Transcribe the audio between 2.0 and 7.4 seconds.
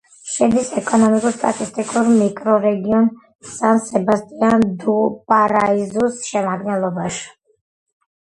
მიკრორეგიონ სან-სებასტიან-დუ-პარაიზუს შემადგენლობაში.